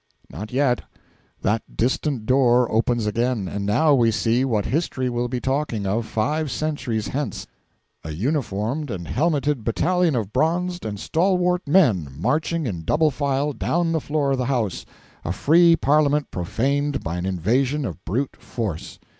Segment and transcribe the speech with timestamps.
[0.31, 0.81] Not yet.
[1.43, 3.47] That distant door opens again.
[3.47, 7.45] And now we see what history will be talking of five centuries hence:
[8.03, 13.91] a uniformed and helmeted battalion of bronzed and stalwart men marching in double file down
[13.91, 14.87] the floor of the House
[15.23, 18.97] a free parliament profaned by an invasion of brute force!